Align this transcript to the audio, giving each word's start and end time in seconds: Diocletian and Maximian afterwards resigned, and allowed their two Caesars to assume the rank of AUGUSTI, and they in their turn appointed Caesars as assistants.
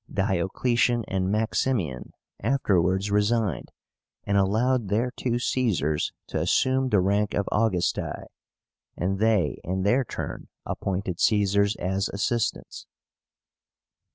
Diocletian 0.11 1.05
and 1.07 1.31
Maximian 1.31 2.13
afterwards 2.41 3.11
resigned, 3.11 3.69
and 4.23 4.35
allowed 4.35 4.87
their 4.87 5.11
two 5.11 5.37
Caesars 5.37 6.11
to 6.25 6.39
assume 6.39 6.89
the 6.89 6.99
rank 6.99 7.35
of 7.35 7.47
AUGUSTI, 7.51 8.25
and 8.97 9.19
they 9.19 9.61
in 9.63 9.83
their 9.83 10.03
turn 10.03 10.47
appointed 10.65 11.19
Caesars 11.19 11.75
as 11.75 12.09
assistants. 12.09 12.87